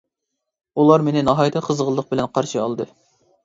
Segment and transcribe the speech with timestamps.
[0.83, 2.93] ئۇلار مېنى ناھايىتى قىزغىنلىق بىلەن قارشى ئالدى.